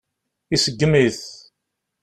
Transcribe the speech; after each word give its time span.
Iseggem-it. 0.55 1.21